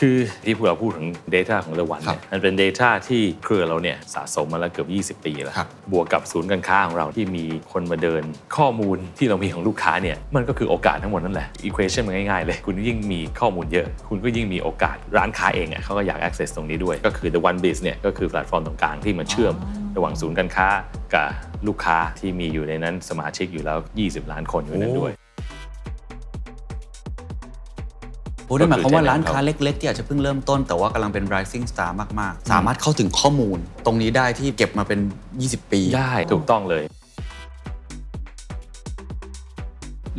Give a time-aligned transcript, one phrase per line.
[0.00, 8.22] คือที่พวกเราพูดถึง Data ของ The One เนี่ยมันเป็น Data ที่เครือเราเนี่ยสะสมมาแล้วเกือบ 20 ปีแล้วครับบวกกับศูนย์การค้าของเราที่มีคนมาเดิน
[8.56, 19.54] ข้อมูลที่เรามีของลูกค้าเนี่ยมันก็คือโอกาสทั้งหมดนั่นแหละ equation มันง่ายๆเลย คุณยิ่งมีข้อมูลเยอะ คุณก็ยิ่งมีโอกาสร้านค้าเองอะเขาก็อยาก access ตรงนี้ด้วย ก็คือ The One Biz เนี่ยก็คือแพลตฟอร์มตรงกลางที่มาเชื่อม
[19.96, 20.68] ระหว่างศูนย์การค้า
[21.14, 21.28] กับ
[21.66, 25.12] ลูกค้าที่มีอยู่ในนั้นสมาชิกอยู่แล้ว 20 ล้านคนอยู่ในนั้นด้วย
[28.46, 35.00] โอ้นั่นหมายความว่าร้านก็คือค้าเล็กๆ ที่อาจจะเพิ่งเริ่มต้น แต่ว่ากำลังเป็น rising star มากๆ สามารถเข้าถึงข้อมูลตรงนี้ได้ที่เก็บมาเป็น
[35.36, 36.84] 20 ปี ได้ถูกต้องเลย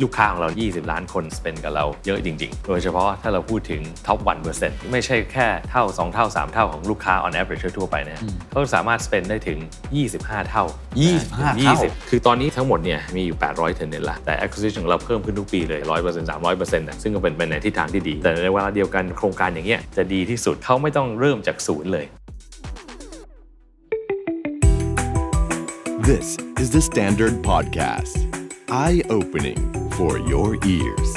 [0.02, 4.18] ลูกค้าของเรา 20 ล้านคนสเปนกับเราเยอะจริง ๆ โดยเฉพาะถ้าเราพูดถึง top
[4.54, 9.58] 1%ไม่ใช่แค่เท่า 2 เท่า 3 เท่าของลูกค้า on average ทั่วๆไปนะเขาสามารถ spend ได้ถึง
[10.04, 10.64] 25 เท่า
[11.10, 22.06] 25 เท่า20คือตอนนี้ทั้งหมดเนี่ยมีอยู่ 800เทนเน็ตละแต่ acquisition ของเราเพิ่มขึ้นทุกปีเลย 100% 300%นะซึ่งก็เป็นไปในทิศทางที่ดี แต่ในเวลาเดียวกันโครงการอย่างเงี้ยจะดีที่สุดเขาไม่ต้องเริ่มจากศูนย์เลย
[26.10, 26.28] This
[26.62, 28.16] is the Standard Podcast.
[28.70, 31.10] Eye opening for your ears.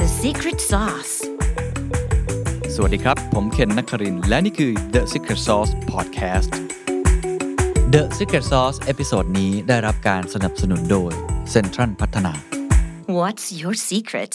[0.00, 1.14] The secret sauce.
[2.74, 6.50] สวัสดีครับ ผมเคนนักครินทร์และนี่คือ The Secret Sauce Podcast
[7.94, 11.12] The Secret Sauce episode นี้ได้รับการสนับสนุนโดย
[11.54, 12.32] Central พัฒนา
[13.18, 14.32] What's your secret?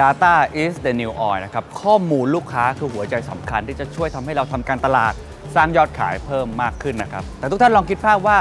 [0.00, 5.14] Data is the new oil นะครับ ข้อมูลลูกค้าคือหัวใจสำคัญที่จะช่วยทำให้เราทำการตลาด
[5.56, 8.38] สร้างยอดขายเพิ่มมากขึ้นนะครับ แต่ทุกท่านลองคิดภาพว่า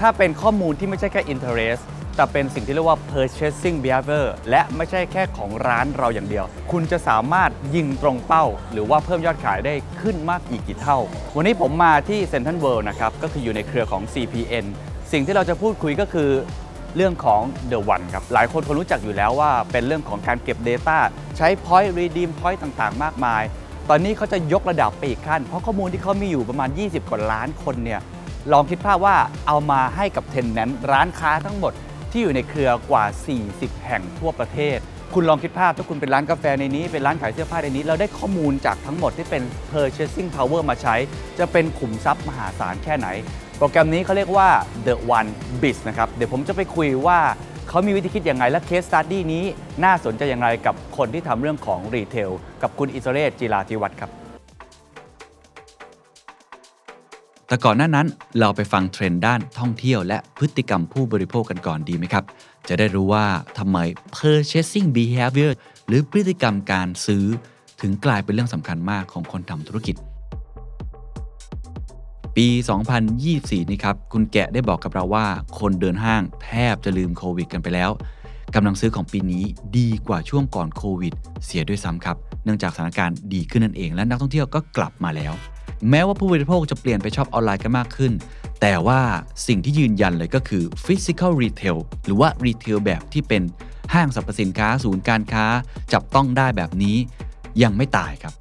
[0.00, 1.82] ถ้าเป็นข้อมูลที่ไม่ใช่แค่ interest
[2.16, 10.98] แต่เป็นสิ่งที่เรียกว่า purchasing behavior และไม่ใช่แค่ของร้านเราอย่างเดียว คุณจะสามารถยิงตรงเป้า หรือว่าเพิ่มยอดขายได้ขึ้นมากอีกกี่เท่า
[11.36, 14.64] วันนี้ผมมาที่ Central World นะครับ ก็คืออยู่ในเครือของ CPN
[15.12, 16.30] สิ่งที่เราจะพูดคุยก็คือ
[16.96, 20.98] เรื่องของ The One ครับ หลายคนคงรู้จักอยู่แล้วว่าเป็นเรื่องของการเก็บ Data
[21.36, 23.42] ใช้ Point Redeem Point ต่างๆ มากมาย
[23.90, 28.00] ตอนนี้เขาจะยกระดับไปอีกขั้น เพราะข้อมูลที่เขามีอยู่ประมาณ 20 กว่าล้านคนเนี่ย
[28.52, 31.72] ลองคิดภาพว่าเอามาให้กับเทนแนนร้านค้าทั้งหมด
[32.10, 33.04] ที่อยู่ในเครือกว่า
[33.44, 34.78] 40 แห่งทั่วประเทศ
[35.14, 40.94] คุณลองคิดภาพถ้าคุณเป็นร้านกาแฟในนี้ เป็นร้านขายเสื้อผ้าในนี้ เราได้ข้อมูลจากทั้งหมดที่เป็น purchasing power มาใช้
[41.38, 43.08] จะเป็นขุมทรัพย์มหาศาลแค่ไหน
[43.58, 44.48] โปรแกรมนี้เขาเรียกว่า
[44.86, 45.30] The One
[45.62, 47.18] Biz นะครับ เดี๋ยวผมจะไปคุยว่า
[47.74, 49.44] เขามีวิธีคิดอยังไงและ case study นี้
[49.84, 52.30] น่าสนใจอย่างไรกับคนที่ทำเรื่องของรีเทล
[52.62, 54.10] กับคุณอิสเรศจิราธิวัฒน์ครับ
[57.46, 58.06] แต่ก่อนหน้านั้น
[58.38, 62.24] เราไปฟังเทรนด์ด้านท่องเที่ยวและพฤติกรรมผู้บริโภคกันก่อนดีไหมครับ
[62.68, 63.24] จะได้รู้ว่า
[63.58, 63.78] ทำไม
[64.16, 65.52] purchasing behavior
[65.86, 67.24] หรือพฤติกรรมการซื้อ
[67.80, 69.96] ถึงกลายเป็นเรื่องสำคัญมากของคนทำธุรกิจ
[72.36, 72.48] ปี
[73.08, 75.26] 2024 นี้ครับ คุณแกะได้บอกกับเราว่า
[75.58, 77.90] คนเดินห้างแทบจะลืมโควิดกันไปแล้ว
[78.54, 79.44] กำลังซื้อของปีนี้
[79.78, 81.14] ดีกว่าช่วงก่อนโควิด
[81.44, 85.32] เสียด้วยซ้ำครับ เนื่องจากสถานการณ์ดีขึ้นนั่นเอง และนักท่องเที่ยวก็กลับมาแล้ว
[85.90, 88.12] แม้ว่าผู้บริโภคจะเปลี่ยนไปชอบออนไลน์กันมากขึ้น
[88.60, 89.00] แต่ว่า
[89.46, 93.42] สิ่งที่ยืนยันเลยก็คือ physical retail หรือว่า retail แบบที่เป็น
[93.94, 95.46] ห้างสรรพสินค้าศูนย์การค้า
[95.92, 96.96] จับต้องได้แบบนี้
[97.62, 98.34] ยังไม่ตายครับ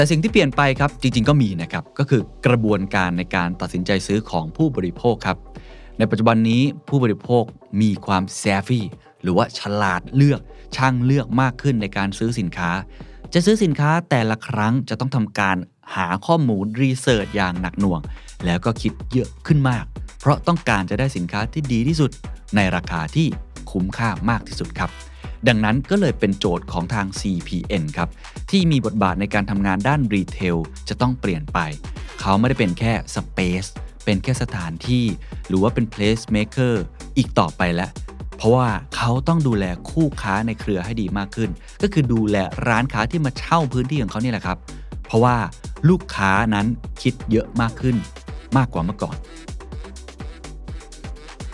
[0.00, 5.38] แต่สิ่งที่เปลี่ยนไปครับจริง ๆ ก็มีนะครับก็คือกระบวนการในการตัดสินใจซื้อของผู้บริโภคครับ
[5.98, 7.44] ในปัจจุบันนี้ผู้บริโภค
[7.80, 8.84] มีความแซฟี่
[9.22, 10.40] หรือว่าฉลาดเลือก
[10.76, 12.70] ช่างเลือกมากขึ้นในการซื้อสินค้า
[13.32, 15.56] จะซื้อสินค้าแต่ละครั้งจะต้องทำการ
[15.96, 18.00] หาข้อมูลรีเสิร์ชอย่างหนักหน่วง
[18.44, 19.84] แล้วก็คิดเยอะขึ้นมาก
[20.20, 22.10] เพราะต้องการจะได้สินค้าที่ดีที่สุด
[22.56, 23.26] ในราคาที่
[23.70, 24.90] คุ้มค่ามากที่สุดครับ
[25.48, 28.08] ดังนั้นก็เลยเป็นโจทย์ของทาง CPN ครับ
[28.50, 30.56] ที่มีบทบาทในการทำงานด้านรีเทล
[30.88, 31.58] จะต้องเปลี่ยนไป
[32.20, 33.68] เขาไม่ได้เป็นแค่ Space
[34.04, 35.04] เป็นแค่สถานที่
[35.48, 36.74] หรือว่าเป็น Place Maker
[37.16, 37.90] อีกต่อไปแล้ว
[38.36, 41.50] เพราะว่าเขาต้องดูแลคู่ค้าในเครือให้ดีมากขึ้น
[41.82, 42.36] ก็คือดูแล
[42.68, 44.58] ร้านค้าที่มาเช่าพื้นที่ของเขาเนี่ยแหละครับ
[45.06, 45.36] เพราะว่า
[45.88, 46.66] ลูกค้านั้น
[47.02, 47.96] คิดเยอะมากขึ้น
[48.56, 49.16] มากกว่าเมื่อก่อน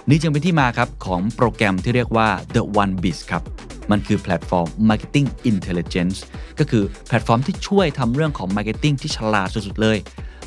[0.09, 3.43] นี่จึงเป็นที่มาครับของโปรแกรมที่เรียกว่า The One Biz ครับ
[3.91, 6.19] มันคือแพลตฟอร์ม Marketing Intelligence
[6.59, 9.99] ก็คือแพลตฟอร์มที่ช่วยทำเรื่องของ Marketing ที่ฉลาดสุดๆเลย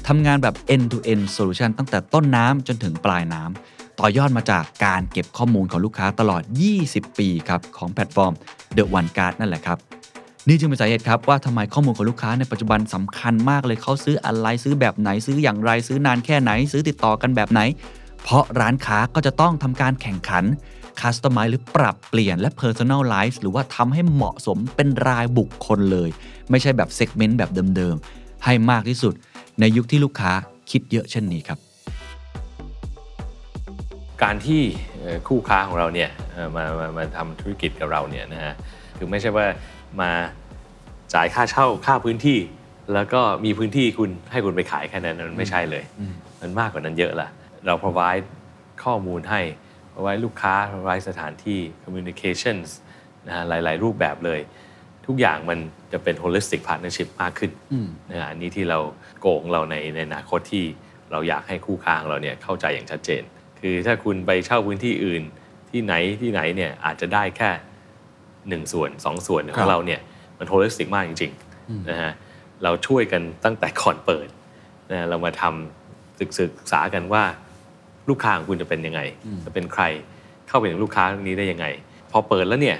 [0.07, 6.43] ทำงานแบบ end-to-end solution ตั้งแต่ต้นน้ำจนถึงปลายน้ำต่อยอดมาจากการเก็บข้อมูลของลูกค้าตลอด
[6.81, 8.33] 20 ปีครับของแพลตฟอร์ม
[8.75, 9.77] The One Card นั่นแหละครับ
[10.47, 17.61] นี่จึงเป็นสาเหตุครับว่าทำไมข้อมูลของลูกค้าในปัจจุบันสำคัญมากเลยเขาซื้ออะไรซื้อแบบไหนซื้ออย่างไรซื้อนานแค่ไหน ซื้อติดต่อกันแบบไหน
[18.23, 20.45] เพราะร้านค้าก็จะต้องทำการแข่งขัน
[21.01, 26.09] customize หรือปรับเปลี่ยนและ Personalize หรือว่าทำให้เหมาะสมเป็นรายบุคคลเลย
[26.49, 29.13] ไม่ใช่แบบ segment แบบเดิมๆ ให้มากที่สุด
[29.59, 30.31] ในยุคที่ลูกค้า
[30.71, 31.59] คิดเยอะเช่นนี้ครับ
[34.23, 34.61] การที่
[35.01, 38.53] เอ่อคู่ค้าของเราเนี่ยเอ่อมามามาทำธุรกิจกับเราเนี่ยนะฮะ
[38.97, 39.45] คือไม่ใช่ว่า
[40.01, 40.11] มา
[41.13, 42.39] จ่ายค่าเช่าค่าพื้นที่
[42.93, 45.83] แล้วก็มีพื้นที่คุณให้คุณไปขายแค่นั้นมันไม่ใช่เลย
[46.41, 47.27] มันมากกว่านั้นเยอะละ
[47.65, 48.25] เรา provide
[48.83, 49.41] ข้อมูลให้
[49.99, 52.67] provide ลูกค้า provide สถานที่ communications
[53.27, 54.39] นะฮะหลาย ๆ รูปแบบเลย
[55.07, 55.59] ทุกอย่างมัน
[55.91, 57.51] จะเป็น holistic partnership มากขึ้น
[58.11, 58.79] นะฮะอันนี้ที่เรา
[59.21, 60.65] โกงเราในในอนาคตที่
[61.11, 63.21] เราอยากให้คู่ค้าของเราเนี่ยเข้าใจอย่างชัดเจน
[63.59, 65.23] คือถ้าคุณไปเช่าพื้นที่อื่น
[65.69, 67.49] ที่ไหนที่ไหนเนี่ยอาจจะได้แค่
[68.49, 70.01] หนึ่งส่วนสองส่วนของเราเนี่ย
[70.37, 72.11] มัน holistic มากจริงๆนะฮะ
[72.63, 74.27] เราช่วยกันตั้งแต่ก่อนเปิด
[74.91, 77.23] นะเรามาทำศึกศึกษากันว่า
[78.09, 79.01] ลูกค้าของคุณจะเป็นยังไง
[79.45, 79.83] จะเป็นใคร
[80.47, 81.65] เข้าไปถึงลูกค้าตรงนี้ได้ยังไง
[82.11, 82.77] พอเปิดแล้วเนี่ย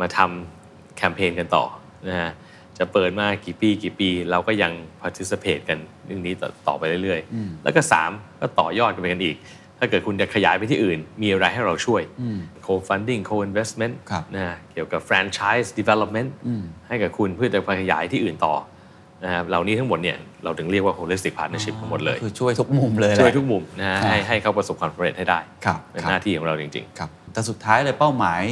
[0.00, 1.64] มาทำแคมเปญกันต่อ
[2.08, 2.32] นะฮะ
[2.78, 4.72] จะเปิดมากี่ปีกี่ปี เราก็ยัง
[5.02, 7.80] participate กันเรื่องนี้ต่อต่อไปเรื่อยๆ แล้วก็
[8.10, 9.36] 3 ก็ต่อยอดกันไปกันอีก
[9.78, 12.02] ถ้าเกิดคุณจะขยายไปที่อื่น มีอะไรให้เราช่วย
[12.66, 16.30] co-funding co-investment ครับนะฮะเกี่ยวกับ franchise development
[16.88, 18.54] ให้กับคุณเพื่อจะไปขยายที่อื่นต่อ
[19.24, 28.42] นะครับเหล่านี้ทั้งหมดเนี่ยเราถึงเรียกว่า holistic partnership ทั้งหมดเลย คือช่วยทุกมุมเลยแหละช่วยทุกมุมนะฮะครับให้ให้เขาประสบความสำเร็จให้ได้ครับเป็นครับหน้าที่ของเราจริงครับแต่สุดท้ายเลยเป้าหมาย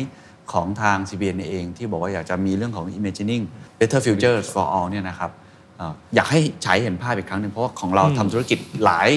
[0.53, 3.43] ของทาง CBN เองที่บอกว่าอยากจะมีเรื่องของ imagining
[3.79, 5.31] better futures for all เนี่ยนะครับ
[5.77, 9.09] เอ่ออยากให้ใช้เห็นภาพอีกครั้งหนึ่งเพราะว่าของเราทำธุรกิจหลาย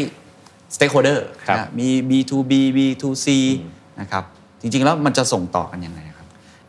[0.76, 3.28] stakeholder ครับนะมี B2B B2C
[4.00, 4.24] นะครับ
[4.62, 6.11] จริงๆแล้วมันจะส่งต่อกันยังไงครับๆ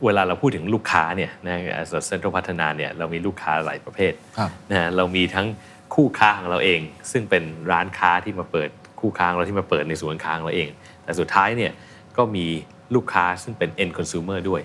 [0.05, 1.63] เวลาเราพูดถึงลูกค้าเนี่ยนะ
[2.07, 5.47] เซ็นทรัลพัฒนาเนี่ยเรามีลูกค้าหลายประเภทครับนะฮะเรามีทั้ง
[5.95, 6.81] คู่ค้าของเราเอง
[7.13, 8.69] ซึ่งเป็นร้านค้าที่มาเปิด
[9.01, 10.69] คู่ค้าของเราที่มาเปิดในศูนย์ค้าของเราเอง
[11.05, 11.73] แต่สุดท้ายเนี่ย
[12.17, 12.47] ก็มี
[12.95, 14.63] ลูกค้าซึ่งเป็น end consumer ด้วย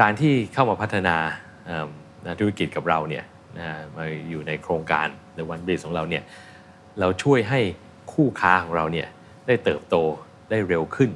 [0.00, 1.16] การที่เข้ามาพัฒนา
[1.66, 1.90] เอิ่ม
[2.24, 3.24] นะธุรกิจกับเราเนี่ย
[3.56, 5.06] นะฮะมาอยู่ในโครงการ
[5.36, 6.22] The One b i z ของเราเนี่ย
[7.00, 7.60] เราช่วยให้
[8.12, 9.08] คู่ค้าของเราเนี่ย
[9.46, 9.96] ได้เติบโต
[10.50, 11.10] ได้เร็วขึ้น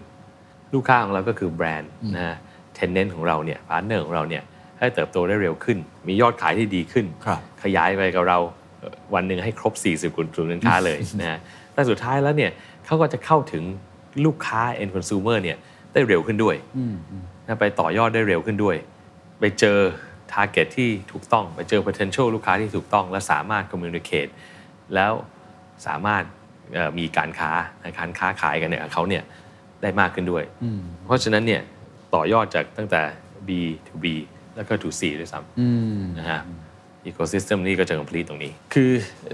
[0.75, 2.52] ลูกค้าของเราก็คือแบรนด์นะฮะเท
[2.89, 4.43] นเนนของเราเนี่ย partner ของเราเนี่ย
[4.79, 8.39] ให้เติบโตได้เร็วขึ้น มียอดขายที่ดีขึ้นครับขยายไปกับเรา
[8.81, 9.75] เอ่อวันหนึ่งให้ครบ
[10.11, 11.39] 40กว่าศูนย์การค้าเลยนะฮะ
[11.75, 12.51] แต่สุดท้ายแล้วเนี่ย
[12.87, 13.65] เขาก็จะเข้าถึง
[14.25, 15.57] ลูกค้า end consumer เนี่ย
[15.93, 16.57] ได้เร็วขึ้นด้วย
[17.47, 18.77] นะไปต่อยอดได้เร็วขึ้นด้วย
[19.41, 19.79] ไปเจอ
[20.33, 24.31] target ที่ถูกต้อง ไปเจอ potential ลูกค้าที่ถูกต้อง และสามารถ communicate
[24.95, 25.13] แล้ว
[25.87, 26.23] สามารถ
[26.75, 27.51] เอ่อมีการค้า
[27.99, 29.23] การค้าขายกันเนี่ยกับเขาเนี่ย
[29.83, 30.45] ได้มากขึ้นด้วย
[31.05, 31.63] เพราะฉะนั้นเนี่ย
[32.15, 33.03] ต่อยอดจากตั้งแต่
[33.49, 33.51] B
[33.87, 34.07] to B
[34.57, 36.41] แล้วก็ to C ด้วยซ้ำนะฮะ
[37.11, 38.91] ecosystem นี่ก็จะ complete ตรงนี้ คือ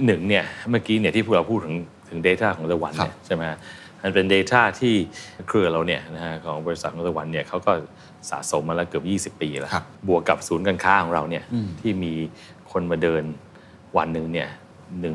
[0.06, 1.74] หนึ่งเนี่ยเมื่อกี้เนี่ยที่พวกเราพูดถึง
[2.08, 3.58] ถึง data ของ The One เนี่ยใช่ไหมฮะ
[4.02, 4.94] มันเป็น data ที่
[5.48, 7.72] เครือเราเนี่ยนะฮะของบริษัทของ The One เนี่ยเขาก็
[8.30, 11.44] สะสมมาแล้วเกือบ 20 ปีแล้วครับบวกกับศูนย์การค้าของเราเนี่ย
[11.80, 12.12] ที่มี
[12.72, 13.22] คนมาเดิน
[13.96, 14.48] วันหนึ่งเนี่ย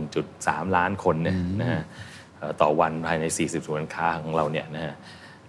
[0.06, 1.81] 1.3 ล้านคนเนี่ยนะฮะ
[2.38, 4.94] เอ่อต่อวันภายใน 40 ศูนย์การค้าของเราเนี่ยนะฮะ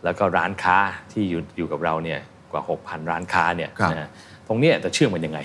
[0.04, 0.76] แล้วก็ร้านค้า
[1.12, 2.20] ที่อยู่อยู่กับเราเนี่ย
[2.52, 4.08] กว่า 6,000 ร้านค้าเนี่ยครับนะฮะ
[4.48, 5.40] ตรงเนี้ยจะเชื่อมกันยังไง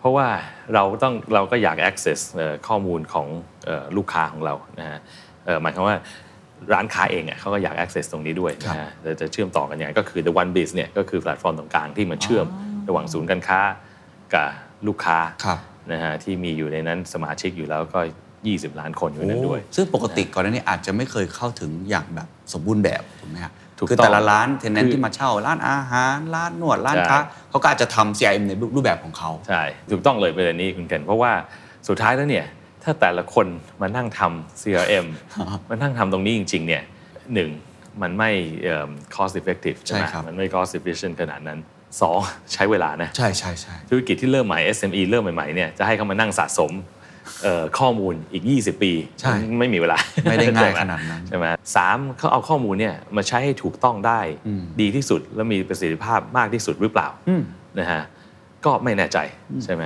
[0.00, 0.26] เพราะว่า
[0.74, 3.26] เราต้องเราก็อยาก access เอ่อข้อมูลของ
[3.66, 4.98] เอ่อลูกค้าของเรานะฮะ
[5.44, 5.96] เอ่อหมายความว่า
[6.72, 12.46] ร้านค้าเองอะเขาก็อยาก access ตรงนี้ด้วยนะฮะจะจะเชื่อมต่อกันยังไงก็คือ the one biz เนี่ยก็คือแพลตฟอร์มตรงกลางที่มาเชื่อม
[12.88, 13.60] ระหว่างศูนย์การค้า
[14.34, 14.48] กับ
[14.86, 15.58] ลูกค้าครับ
[15.92, 18.00] นะฮะที่มีอยู่ในนั้นสมาชิกอยู่แล้วก็
[18.46, 27.18] 20 ล้านคนอยู่ในนั้นด้วย ซึ่งปกติก่อนหน้านี้อาจจะไม่เคยเข้าถึงอย่างแบบสมบูรณ์แบบถูกไหมครับถูกคือต้องแต่ละร้านเทนเนนคือที่มาเช่าร้านอาหารร้านนวดร้านใช่ค้า
[27.50, 31.32] เขาก็อาจจะทำ CRM ในรูปแบบของเขาใช่ถูกต้องเลยประเด็นนี้คุณเคนเพราะว่า
[31.88, 32.46] สุดท้ายแล้วเนี่ย
[32.84, 33.46] ถ้าแต่ละคน
[33.80, 35.06] มานั่งทำ CRM
[35.68, 36.82] มานั่งทำตรงนี้จริง ๆ เนี่ย
[37.34, 37.50] หนึ่ง
[38.02, 38.30] มันไม่
[38.62, 41.58] เอิ่ม cost effective ใช่ไหมใช่ครับมันไม่ cost efficient ขนาดนั้น
[42.00, 42.18] สอง
[42.52, 46.97] ใช้เวลานะ ใช่ใช่ใช่ธุรกิจที่เริ่มใหม่ SME เริ่มใหม่ๆเนี่ยจะให้เขามานั่งสะสมเอ่อ
[47.78, 49.98] ข้อมูลอีก 20 ปีใช่มันไม่มีเวลา
[50.30, 51.44] ไม่ได้ง่ายใช่หขนาดนั้นใช่ไหม
[51.76, 54.20] สามเขาเอาข้อมูลเนี่ยมาใช้ให้ถูกต้องได้
[54.80, 57.08] ดีที่สุดและมีประสิทธิภาพมากที่สุดหรือเปล่า
[57.78, 58.02] นะฮะ
[58.64, 59.18] ก็ไม่แน่ใจ
[59.64, 59.82] ใช่ไหม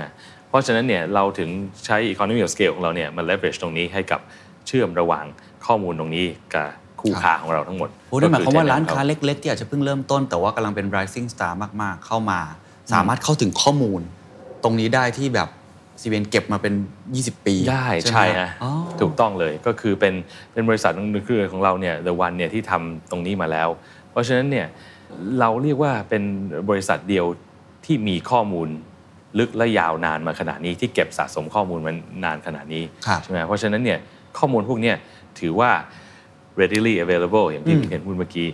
[0.49, 1.51] เพราะฉะนั้นเนี่ยเราถึง
[1.87, 4.21] ใช้ economy of scale ของเราเนี่ยมา leverage ตรงนี้ให้กับ
[4.67, 5.25] เชื่อมระหว่าง
[5.67, 6.69] ข้อมูลตรงนี้กับ
[7.01, 12.41] คู่ค้าของเราทั้งหมดโอ้นั่นหมายความว่าก็อร้านค้า tenant เล็ก ๆ ที่อาจจะเพิ่งเริ่มต้นแต่ว่ากำลังเป็น rising star มากๆ เข้ามา
[12.93, 14.01] สามารถเข้าถึงข้อมูล
[14.65, 15.49] ตรงนี้ได้ที่แบบ
[16.01, 16.75] ซีเวนเก็บมาเป็น
[17.11, 18.71] 20 ปีได้ไหมใช่ครัฮะบอ๋อ
[19.01, 20.15] ถูกต้องเลยก็คือเป็น
[20.53, 23.69] เป็นบริษัทในเครือของเราเนี่ย The One เนี่ยที่ทำตรงนี้มาแล้ว
[24.11, 24.67] เพราะฉะนั้นเนี่ย
[25.41, 26.23] เราเรียกว่าเป็น
[26.71, 27.27] บริษัทเดียว
[27.85, 28.69] ที่มีข้อมูล
[29.39, 31.93] ลึกและยาวนานมาขนาดนี้ที่เก็บสะสมข้อมูลมา
[32.25, 33.99] นานขนาดนี้ครับใช่ไหมเพราะฉะนั้นเนี่ย
[34.39, 34.97] ข้อมูลพวกเนี้ย
[35.41, 35.71] ถือว่า
[36.61, 38.49] readily available อย่างที่เห็นพูดเมื่อกี้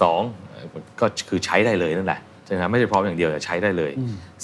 [0.00, 0.20] สอง
[0.50, 0.66] เอ่อ
[1.00, 2.20] ก็คือใช้ได้เลยนั่นแหละ
[2.50, 3.92] ใช่ไหมไม่ใช่พร้อมอย่างเดียวแต่ใช้ได้เลย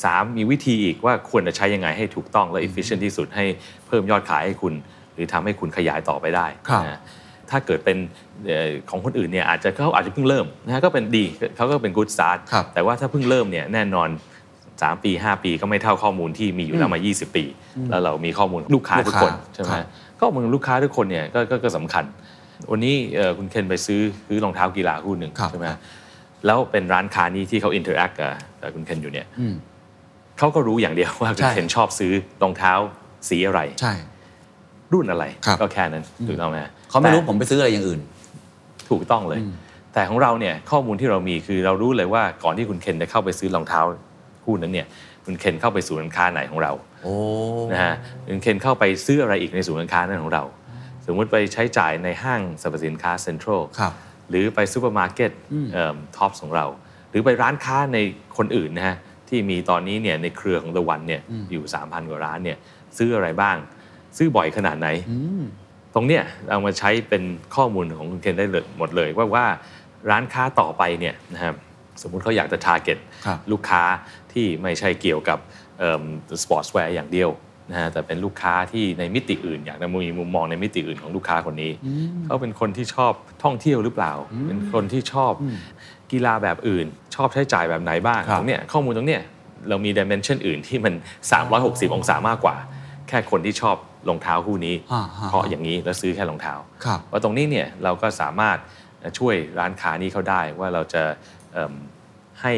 [0.04, 3.44] สามมีวิธีอีกว่าควรจะใช้ยังไงให้ถูกต้องและ efficient ที่สุดให้
[3.86, 4.74] เพิ่มยอดขายให้คุณ
[5.14, 7.00] หรือทำให้คุณขยายต่อไปได้ครับนะ
[7.50, 7.96] ถ้าเกิดเป็น
[8.46, 11.24] เอ่อของคนอื่นเนี่ยอาจจะเขาอาจจะเพิ่งเริ่มนะฮะก็เป็นดี
[11.56, 14.08] เขาก็เป็น good start ครับแต่ว่าถ้าเพิ่งเริ่มเนี่ยแน่นอน
[14.56, 17.44] 3 ปี 5 ปีก็ไม่เท่าข้อมูลที่มีอยู่แล้วมา 20 ปี
[17.90, 19.86] แล้วเรามีข้อมูลลูกค้าลูกค้าทุกคนใช่ไหมครับ
[20.20, 22.04] ข้อมูลลูกค้าทุกคนเนี่ยก็ก็ก็สำคัญ
[22.70, 25.66] วันนี้เอ่อคุณเคนไปซื้อซื้อรองเท้ากีฬาคู่หนึ่งครับใช่ไหม
[26.46, 29.54] แล้วเป็นร้านค้านี้ที่เขา interact กับกับคุณเคนอยู่เนี่ยอืม
[30.38, 32.12] เขาก็รู้อย่างเดียวว่าใช่คุณเคนชอบซื้อ
[32.42, 32.72] รองเท้า
[33.28, 33.94] สีอะไร ใช่
[34.92, 36.58] รุ่นอะไรครับก็แค่นั้นถูกต้องไหม
[36.90, 38.00] เขาไม่รู้ว่าผมไปซื้ออะไรอย่างอื่น
[38.90, 39.40] ถูกต้องเลย
[39.92, 43.80] แต่ของเราเนี่ยข้อมูลที่เรามีคือเรารู้เลยว่าก่อนที่คุณเคนจะเข้าไปซื้อรองเท้า
[44.44, 44.86] คู่นั้นเนี่ย
[45.24, 46.72] คุณเคนเข้าไปสู่ร้านค้าไหนของเรา
[47.02, 47.14] โอ้
[47.72, 47.94] นะฮะ
[48.28, 50.44] คุณเคนเข้าไปซื้ออะไรอีกในศูนย์การค้านั้นของเรา
[51.06, 53.92] สมมุติไปใช้จ่ายในห้างสรรพสินค้าเซ็นทรัลครับ
[54.28, 55.30] หรือไปซูเปอร์มาร์เก็ต
[56.16, 56.66] Tops ของเรา
[57.10, 57.98] หรือไปร้านค้าใน
[58.36, 58.96] คนอื่นนะฮะ
[59.28, 62.58] ที่มีตอนนี้เนี่ยในเครือของ The One เนี่ยอยู่ 3,000 กว่าร้านเนี่ย
[62.98, 63.56] ซื้ออะไรบ้าง
[64.16, 64.88] ซื้อบ่อยขนาดไหน
[65.94, 67.22] ตรงเนี้ยเอามาใช้เป็น
[67.54, 69.46] ข้อมูลของคุณเคนได้เลยหมดเลยว่าว่า
[70.10, 71.54] ร้านค้าต่อไปเนี่ยนะครับ
[72.02, 73.82] สมมุติเขาอยากจะ target ครับลูกค้า
[74.32, 75.38] ที่ไม่ใช่เกี่ยวกับ
[76.42, 77.30] sportswear อย่างเดียว
[77.70, 81.72] นะฮะแต่เป็นลูกค้าที่ในมิติอื่น อยากจะมีมุมมองในมิติอื่นของลูกค้าคนนี้
[82.24, 84.12] เขาเป็นคนที่ชอบท่องเที่ยวหรือเปล่า
[84.46, 85.32] เป็นคนที่ชอบ
[86.12, 89.22] กีฬาแบบอื่น ชอบใช้จ่ายแบบไหนบ้างครับตรงเนี้ยข้อมูลตรงเนี้ย
[89.68, 90.94] เรามี dimension อื่นที่มัน
[91.44, 92.56] 360 องศามากกว่า
[93.08, 93.76] แค่คนที่ชอบ
[94.08, 96.54] รองเท้าคู่นี้อ่าฮะเพราะอย่างนี้แล้วซื้อแค่รองเท้า
[96.84, 98.58] ครับว่าตรงนี้เนี่ยเราก็สามารถ
[99.18, 101.02] ช่วยร้านค้านี้เขาได้ว่าเราจะ
[101.52, 101.74] เอิ่ม
[102.42, 102.54] ให้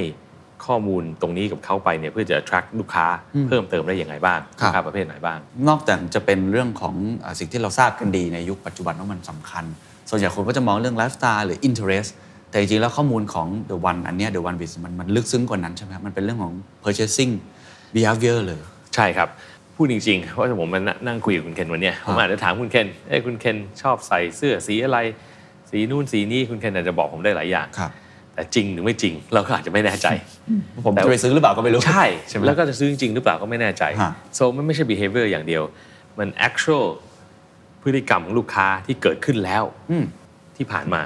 [0.67, 3.07] ข้อมูลตรงนี้กับเขาไปเนี่ยเพื่อจะ attract ลูกค้า
[3.49, 5.39] เพิ่มเติมได้ยังไงบ้างครับลูกค้าประเภทไหนบ้าง
[5.69, 9.65] นอกจากจะเป็นเรื่องของอาสิ่งที่เราทราบกันดีในยุคปัจจุบันว่ามันสำคัญ
[10.11, 12.11] ส่วนใหญ่คนก็จะมองเรื่องไลฟ์สไตล์หรือ interest
[12.51, 17.33] แต่จริงๆแล้วข้อมูลของ The One อันเนี้ย The One Biz มันมันลึกซึ้งกว่านั้นใช่ไหมครับมันเป็นเรื่องของ purchasing
[17.95, 18.61] behavior เลย
[18.95, 19.29] ใช่ครับ
[19.77, 24.99] พูดจริงๆว่าผมมานั่งคุยกับคุณเคนวันเนี้ยผมอาจจะถามคุณเคนเอ้ยคุณเคนชอบใส่เสื้อสีอะไร
[25.71, 27.91] สีนู่นสีนี้คุณเคนอาจจะบอกผมได้หลายอย่างครับ
[28.39, 30.09] แต่จริงหรือไม่จริง เราก็อาจจะไม่แน่ใจ
[30.85, 35.63] ผมแต่จะไปซื้อหรือเปล่าก็ไม่รู้ใช่ใช่ไหมแล้วก็จะซื้อจริงๆหรือเปล่าก็ไม่แน่ใจฮะ so มันไม่ใช่ behavior อย่างเดียว
[36.19, 36.87] มัน actual
[37.83, 40.05] พฤติกรรมของลูกค้าที่เกิดขึ้นแล้วอืม
[40.57, 41.03] ที่ผ่านมา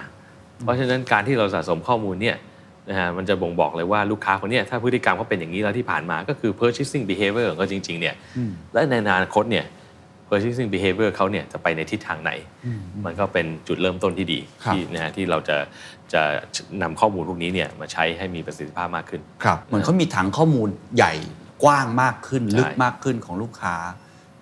[0.63, 2.37] เพราะฉะนั้นการที่เราสะสมข้อมูลเนี่ย
[2.91, 8.15] นะฮะมันจะบ่งบอกเลยว่าลูกค้าคนเนี้ยถ้าพฤติกรรมเขาเป็นอย่างนี้แล้วที่ผ่านมาก็คือ purchasing behavior ของเขาจริง ๆเนี่ย
[8.73, 9.65] และในอนาคตเนี่ย
[10.33, 12.33] purchasing behavior เขาเนี่ยจะไปในทิศทางไหน
[13.05, 15.57] มันก็เป็นจุดเริ่มต้นที่ดีครับที่นะฮะที่เราจะ
[16.13, 16.23] จะ
[16.83, 21.13] นำข้อมูลพวกนี้เนี่ยมาใช้ให้มีประสิทธิภาพมากขึ้น ครับ เหมือนเขามีถังข้อมูลใหญ่
[21.65, 23.75] กว้างมากขึ้นใช่ลึกมากขึ้นของลูกค้า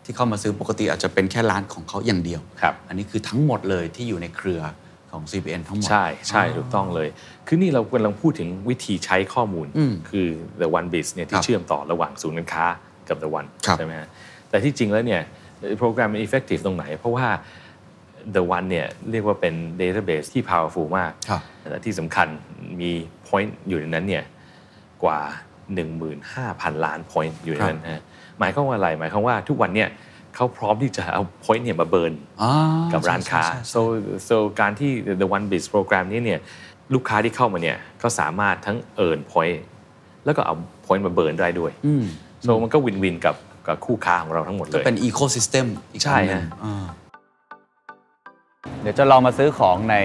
[0.04, 4.62] ที่เข้ามาซื้อปกติอาจจะเป็นแค่ร้านของเขาอย่างเดียวครับอันนี้คือทั้งหมดเลยที่อยู่ในเครือ
[5.10, 7.08] ของ CPN ทั้งหมด ใช่ใช่ถูกต้องเลย
[7.46, 10.28] คือนี่เรากำลังพูดถึงวิธีใช้ข้อมูลอืมคือ
[10.60, 12.66] the one biz เนี่ยคที่รับเชื่อมต่อระหว่างศูนย์การค้า
[13.08, 14.08] กับ the one ครับใช่ไหมฮะ
[14.48, 15.22] แต่ที่จริงแล้วเนี่ย
[15.78, 17.26] โปรแกรมมัน effective ตรงไหน เพราะว่า
[18.34, 22.28] the one เนี่ยเรียกว่าเป็น database ที่ powerful มากครับและที่สำคัญ
[22.80, 22.92] มี
[23.28, 24.24] point อยู่ในนั้นเนี่ย
[25.04, 25.20] กว่า
[26.02, 28.02] 15,000 ล้าน point อยู่ในนั้นนะฮะ
[28.38, 29.88] หมายความว่าอะไรหมายความว่าทุกวันเนี่ย
[30.34, 32.52] เขาพร้อมที่จะเอา point เนี่ยมา burnอ่า
[32.92, 33.80] กับร้านค้าใช่ใช่ใช่ so
[34.28, 34.90] so การที่
[35.20, 36.40] the one biz program นี้เนี่ย
[36.94, 38.76] ลูกค้าที่เข้ามาเนี่ยก็สามารถทั้ง
[39.06, 39.58] earn point
[40.24, 40.54] แล้วก็เอา
[40.86, 42.04] point มา burn ได้ด้วยอืม
[42.46, 43.34] so มันก็ win-win กับ
[43.70, 46.84] กับคู่ค้าของเราทั้งหมดเลย ก็เป็น ecosystem อีกใช่อันหนึ่งฮะอ่า
[48.82, 49.96] เดี๋ยวจะลองมาซื้อของใน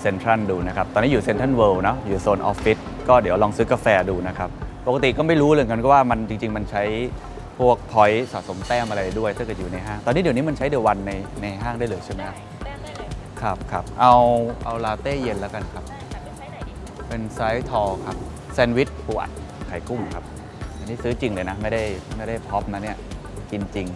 [0.00, 4.50] เซ็นทรัลดูนะครับ ตอนนี้อยู่เซ็นทรัลเวิลด์นะอยู่โซนออฟฟิศก็เดี๋ยวลองซื้อกาแฟดูนะครับ
[4.86, 6.82] ปกติก็ไม่รู้เลยกันก็ว่ามันจริง ๆ มันใช้
[7.58, 12.36] พวก point สะสมแต้มอะไรด้วยถ้าเกิดอยู่ในห้าง ตอนนี้เดี๋ยวนี้มันใช้ The One ในในห้างได้เลยใช่ไหมครับ
[13.40, 14.14] ครับครับเอา
[14.64, 15.84] เอาลาเต้เย็นแล้วกันครับ
[17.08, 18.16] เป็นไซส์ tall ครับ
[18.54, 19.30] แซนด์วิชปูอัด
[19.66, 20.37] ไข่กุ้งครับอั
[20.88, 21.82] นนี้ซื้อจริงเลยนะ ไม่ได้
[22.16, 22.96] ไม่ได้พ็อปนะเนี่ย
[23.50, 23.86] กินจริง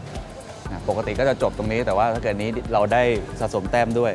[0.71, 3.03] นะปกติก็จะจบตรงนี้แต่ว่าถ้าเกิดนี้เราได้
[3.41, 4.13] สะสมแต้มด้วย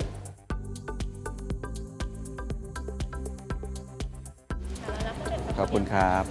[5.57, 6.23] ขอบคุณครับ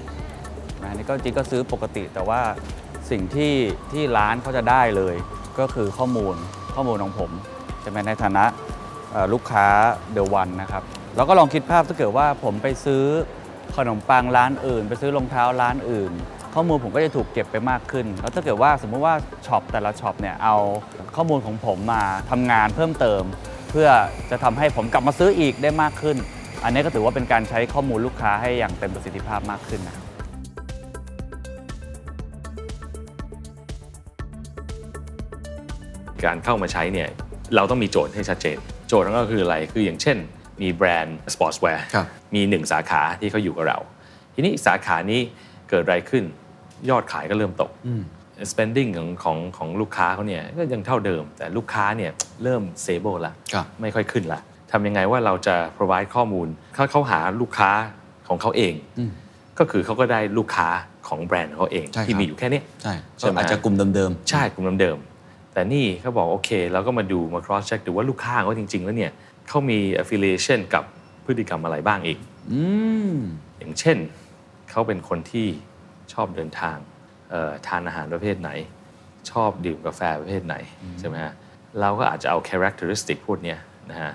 [0.83, 2.41] นะอันนี้ก็จริงก็ซื้อปกติแต่ว่า
[3.11, 3.53] สิ่งที่
[3.93, 5.15] ที่ร้านเขาจะได้เลย
[5.59, 6.35] ก็คือข้อมูล
[6.75, 7.31] ข้อมูลของผม
[7.85, 8.45] จะเป็นในฐานะ
[9.33, 9.67] ลูกค้า
[10.13, 10.83] The One นะครับ
[11.17, 13.05] แล้วก็ลองคิดภาพถ้าเกิดว่าผมไปซื้อ
[13.77, 16.13] ขนมปังร้านอื่น ไปซื้อรองเท้าร้านอื่น
[16.59, 19.15] ข้อมูลผมก็จะถูกเก็บไปมากขึ้น แล้วถ้าเกิดว่าสมมติว่า
[19.47, 20.57] shop แต่ละ shop เนี่ยเอา
[21.17, 23.23] ข้อมูลของผมมาทำงานเพิ่มเติม
[23.71, 23.89] เพื่อ
[24.31, 26.17] จะทำให้ผมกลับมาซื้ออีกได้มากขึ้น
[26.65, 30.05] อันนี้ก็ถือว่าเป็นการใช้ข้อมูลลูกค้าให้อย่างเต็มประสิทธิภาพมากขึ้นนะครับ
[36.25, 37.09] การเข้ามาใช้เนี่ย
[37.57, 38.59] เราต้องมีโจทย์ให้ชัดเจน
[38.89, 40.17] โจทย์นั่นก็คืออะไรคืออย่างเช่น
[40.63, 43.79] มีแบรนด์ sportswear ครับมีหนึ่งสาขาที่เขาอยู่กับเรา
[44.35, 45.23] ทีนี้สาขานี้
[45.71, 46.25] เกิดอะไรขึ้น
[46.91, 47.71] ยอดขายก็เริ่มตก
[48.51, 54.41] spending ของของของลูกค้าเขาเนี่ยก็ยังเท่าเดิม แต่ลูกค้าเนี่ยเริ่ม stable ละครับไม่ค่อยขึ้นละ
[54.73, 57.71] ทำยังไงว่าเราจะ provide ข้อมูลเขาเขาหาลูกค้า
[58.29, 58.75] ของเขาเอง
[59.59, 60.69] ก็คือเขาก็ได้ลูกค้า
[61.09, 69.13] ของแบรนด์ของเขาเองใช่ครับที่มีอยู่แค่เนี้ยใช่ใช่ไหมอาจจะกลุ่มเดิมใช่กลุ่มเดิมๆแต่นี่เขาบอกโอเคเราก็มาดูมา cross check ดูว่าลูกค้าของเขาจริง ๆ แล้วเนี่ย
[69.49, 70.85] เขามี affiliation กับ
[71.27, 72.61] พฤติกรรมอะไรบ้างอีกๆอื
[73.13, 73.15] ม
[73.59, 73.97] อย่างเช่น
[74.71, 75.47] เขาเป็นคนที่
[76.13, 76.77] ชอบเดินทาง
[77.31, 78.51] เอ่อทานอาหารประเภทไหน
[79.31, 80.57] ชอบดื่มกาแฟประเภทไหน
[81.01, 81.35] ใช่ไหมฮะ
[81.81, 83.59] เราก็อาจจะเอา characteristic พวกเนี้ย
[83.91, 84.13] นะฮะ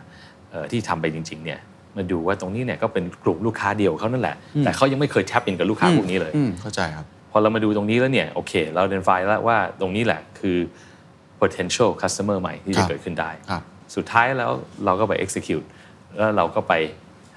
[0.52, 1.60] เอ่อที่ทำไปจริงๆเนี่ย
[1.98, 10.58] มาดูว่าตรงนี้เนี่ยก็เป็นกลุ่มลูกค้าเดียวเขานั่นแหละ แต่เขายังไม่เคยแทบอินกับลูกค้าพวกนี้เลยอืมเข้าใจครับพอเรามาดูตรงนี้แล้วเนี่ยโอเค เรา identify แล้วว่าตรงนี้แหละคือ
[11.42, 13.64] potential customer ใหม่ที่ครัจะบเกิดขึ้นได้ครับ
[13.96, 14.52] สุดท้ายแล้ว
[14.86, 15.66] เราก็ไป execute
[16.18, 16.74] แล้วเราก็ไป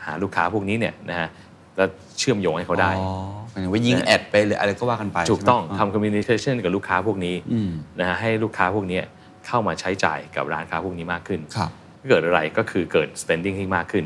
[0.04, 1.28] หาลูกค้าพวกนี้เนี่ยนะฮะ
[1.76, 1.88] แล้ว
[2.18, 3.08] เชื่อมโยงให้เขาได้อ๋อ
[3.50, 9.00] หมายถึงว่ายิงแอดไปเลยอะไรก็ว่ากันไปถูกต้องใช่ไหมทำ communication กับลูกค้าพวกนี้อืมนะฮะให้ลูกค้าพวกนี้
[9.46, 11.70] เข้ามาใช้จ่ายกับร้านค้าพวกนี้มากขึ้นครับ
[12.10, 14.04] เกิดอะไรก็คือเกิด spending ที่มากขึ้น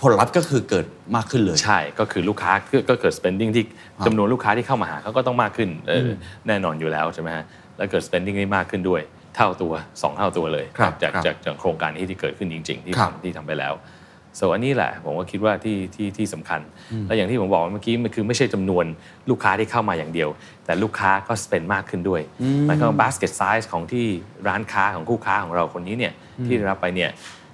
[0.00, 3.64] ผลลัพธ์ก็คือเกิดมากขึ้นเลย ใช่ก็คือลูกค้าก็ก็เกิด spending ที่
[4.06, 6.10] จำนวนลูกค้าที่เข้ามาหาเขาก็ต้องมากขึ้นเอออ
[6.46, 7.44] แน่นอนอยู่แล้วใช่ไหมฮะ
[7.76, 9.02] แล้วเกิด spending ได้มากขึ้นด้วย
[9.36, 13.72] เท่าตัว 2 เท่าตัวเลยครับจากครับจากจากโครงการที่ที่เกิดขึ้นจริง ๆ ที่ครับทำที่ทำไปแล้ว
[14.38, 16.60] ส่วนอันนี้แหละผมก็คิดว่าที่ที่ที่สำคัญ
[17.06, 18.84] และอย่างที่ผมบอกเมื่อกี้มันคือไม่ใช่จำนวน
[19.30, 20.28] ลูกค้าที่เข้ามาอย่างเดียว
[20.64, 22.22] แต่ลูกค้าก็ spend มากขึ้นด้วย
[22.66, 24.06] หมายความว่า basket size ของที่
[24.48, 26.12] ร้านค้าของคู่ค้าของเราคนนี้เนี่ย
[26.46, 27.10] ที่ได้รับไปเนี่ย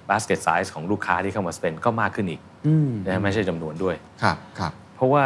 [0.09, 2.41] basket size ของลูกค้าที่เข้ามา spend ก็มากขึ้นอีก
[3.05, 5.25] นะไม่ใช่จำนวนด้วยครับครับเพราะว่า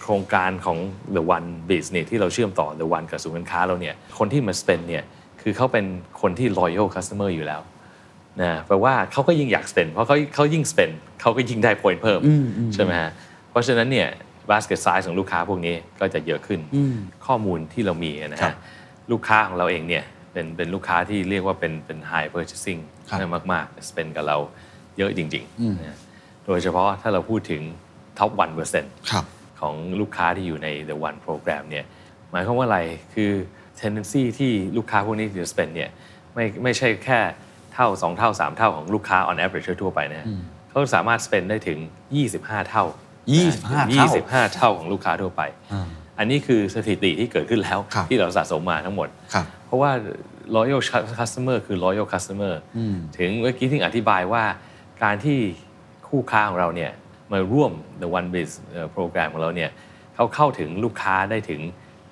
[0.00, 0.78] โครงการของ
[1.14, 5.04] The One Biz เนี่ยที่เราเชื่อมต่อ The One กับศูนย์การค้าเราเนี่ยคนที่มา spend เนี่ย
[5.42, 5.84] คือเขาเป็น
[6.20, 7.60] คนที่ loyal customer อยู่แล้ว
[8.42, 12.20] นะแปลว่าเขาก็ยิ่งอยาก spend เพราะเขาเขายิ่ง spend เขาก็ยิ่งได้ point เพิ่ม
[12.74, 13.10] ใช่ไหมฮะ
[13.50, 14.08] เพราะฉะนั้นเนี่ย
[14.50, 16.60] basket size ของลูกค้าพวกนี้ก็จะเยอะขึ้น
[17.26, 18.56] ข้อมูลที่เรามีนะครัฮะบ
[19.12, 24.38] ลูกค้าของเราเองเนี่ยเป็นเป็นลูกค้าที่เรียกว่าเป็นเป็น high purchasing ครับมากๆ spend กับเรา
[24.98, 25.98] เยอะจริงๆนะ
[26.46, 27.62] โดยเฉพาะถ้าเราพูดถึง
[28.18, 28.30] top
[28.70, 29.24] 1%ครับ
[29.60, 31.84] ของลูกค้าที่อยู่ใน The One Program เนี่ย
[32.30, 32.80] หมายความว่าอะไร
[33.14, 33.32] คือ
[33.80, 35.90] tendency ที่ลูกค้าพวกนี้จะ spend เนี่ย
[36.34, 37.18] ไม่ไม่ใช่แค่
[37.76, 40.26] เท่า 2 เท่า 3 เท่าของลูกค้า on average ทั่วไปนะ
[40.70, 41.78] เขาสามารถ spend ได้ถึง
[42.24, 43.48] 25 เท่า 25ยี่
[43.98, 45.42] เท่าสิบห้าเท่าของลูกค้าทั่วไป
[46.18, 49.90] อันนี้คือสถิติที่เกิดขึ้นแล้วครับที่เราสะสมมาทั้งหมดครับเพราะว่า
[50.56, 50.80] loyal
[51.20, 52.54] customer คือ loyal customer
[53.18, 54.44] ถึงเมื่อกี้ที่อธิบายว่า
[55.02, 55.38] การที่
[56.08, 56.92] คู่ค้าของเราเนี่ย
[57.32, 59.70] มาร่วม the one biz เอ่อโปรแกรมของเราเนี่ย
[60.14, 61.60] เขาเข้าถึงลูกค้าได้ถึง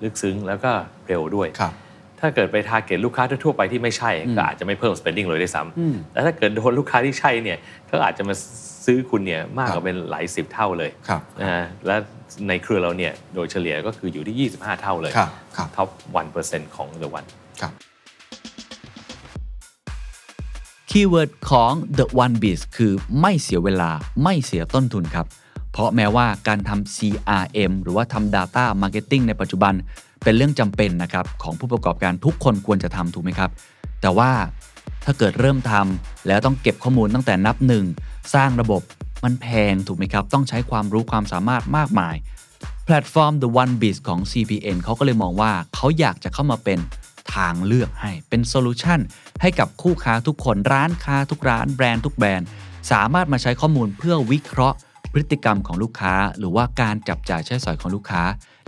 [0.03, 0.71] ลึกซึ้งแล้วก็
[1.07, 1.73] เร็วด้วยครับ
[2.25, 7.57] ถ้าเกิดไป target ลูกค้าทั่วๆไปที่ไม่ใช่ก็อาจจะไม่เพิ่ม spending เลยด้วยซ้ำแต่ถ้าเกิดโดนลูกค้าที่ใช่เนี่ย
[7.87, 8.35] เขาอาจจะมา
[8.85, 11.95] ซื้อคุณเนี่ยมากกว่าครับเป็นหลายสิบเท่าเลยครับนะฮะและ
[12.47, 15.89] ในเครือเราเนี่ยโดยเฉลี่ยก็คืออยู่ที่ 25 เท่าเลยครับครับ top
[16.31, 17.27] 1%ของ The One
[17.61, 17.71] ครับ
[20.89, 23.91] keyword ของ The One Biz คือไม่เสียเวลา
[24.23, 25.27] ไม่เสียต้นทุนครับ
[25.71, 29.73] เพราะแม้ว่าการทำ CRM หรือว่าทำ Data Marketing ในปัจจุบัน
[30.25, 33.49] เป็นเรื่องจำเป็นนะครับของผู้ประกอบการทุกคนควรจะทำถูกไหมครับ
[34.01, 34.31] แต่ว่า
[35.05, 37.85] ถ้าเกิดเริ่มทำแล้วต้องเก็บข้อมูลตั้งแต่นับหนึ่ง
[38.33, 38.81] สร้างระบบ
[39.23, 42.15] มันแพงถูกไหมครับ ต้องใช้ความรู้ความสามารถมากมาย
[42.85, 46.79] แพลตฟอร์ม The One Biz ของ CPN เขาก็เลยมองว่าเขาอยากจะเข้ามาเป็น
[47.35, 48.99] ทางเลือกให้เป็นโซลูชัน
[49.41, 52.47] ให้กับคู่ค้าทุกคนร้านค้าทุกร้านแบรนด์ทุกแบรนด์
[52.91, 54.77] สามารถมาใช้ข้อมูลเพื่อวิเคราะห์
[55.11, 58.21] พฤติกรรมของลูกค้า หรือว่าการจับจ่ายใช้สอยของลูกค้า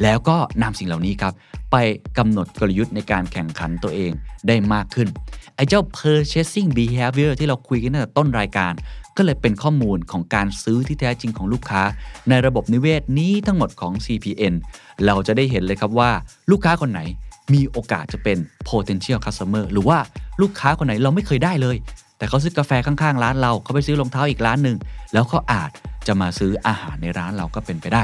[0.03, 1.33] แล้วก็นำสิ่งเหล่านี้ครับ
[1.71, 1.75] ไป
[2.17, 4.11] กำหนดกลยุทธ์ในการแข่งขันตัวเอง
[4.47, 5.07] ได้มากขึ้น
[5.55, 8.73] ไอ้เจ้า purchasing behavior ที่เราคุยกันตั้งแต่ต้นรายการ
[9.17, 11.81] ก็เลยเป็นข้อมูลของการซื้อที่แท้จริงของลูกค้า
[12.29, 14.53] ในระบบนิเวศนี้ทั้งหมดของ CPN
[15.05, 16.11] เราจะได้เห็นเลยครับว่า
[16.51, 17.01] ลูกค้าคนไหน
[17.53, 18.37] มีโอกาสจะเป็น
[18.69, 19.97] potential customer หรือว่า
[20.41, 21.77] ลูกค้าคนไหนเราไม่เคยได้เลย
[22.17, 24.77] แต่เขาซื้อกาแฟข้างๆ ร้านเราเขาไปซื้อรองเท้าอีกร้านหนึ่ง
[25.13, 25.71] แล้วเขาอาจ
[26.07, 28.03] จะมาซื้ออาหารในร้านเราก็เป็นไปได้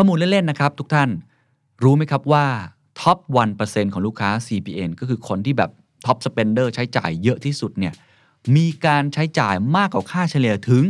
[0.00, 1.10] ข้อมูลเล่นๆนะครับ ทุกท่าน
[1.82, 2.46] รู้ไหมครับว่า
[3.00, 3.18] ท็อป
[3.56, 5.70] 1%ของลูกค้า CPN ก็คือคนที่แบบ
[6.06, 7.94] ท็อปสเปนเดอร์ใช้จ่ายเยอะที่สุดเนี่ย
[8.56, 10.84] มีการใช้จ่ายมากกว่าค่าเฉลี่ยถึง